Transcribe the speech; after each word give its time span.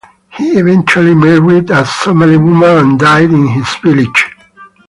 He 0.33 0.53
eventually 0.57 1.13
married 1.13 1.69
a 1.69 1.85
Somali 1.85 2.35
woman 2.35 2.63
and 2.69 2.99
died 2.99 3.29
in 3.29 3.47
his 3.49 3.75
village. 3.83 4.35